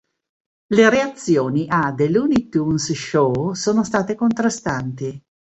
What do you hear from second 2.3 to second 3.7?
Tunes Show"